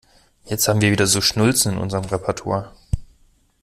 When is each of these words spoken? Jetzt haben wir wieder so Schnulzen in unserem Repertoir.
Jetzt 0.45 0.67
haben 0.67 0.81
wir 0.81 0.89
wieder 0.91 1.05
so 1.05 1.21
Schnulzen 1.21 1.73
in 1.73 1.77
unserem 1.79 2.05
Repertoir. 2.05 2.73